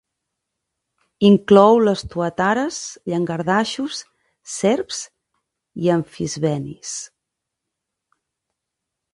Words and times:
Inclou 1.27 1.81
les 1.87 2.01
tuatares, 2.13 2.79
llangardaixos, 3.13 4.01
serps 4.55 5.03
i 5.85 5.93
amfisbenis. 5.99 6.99